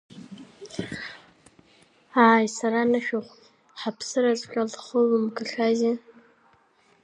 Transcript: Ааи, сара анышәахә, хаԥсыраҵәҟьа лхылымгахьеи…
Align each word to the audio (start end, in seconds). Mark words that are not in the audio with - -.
Ааи, 2.25 2.47
сара 2.57 2.79
анышәахә, 2.83 3.33
хаԥсыраҵәҟьа 3.79 4.63
лхылымгахьеи… 4.71 5.95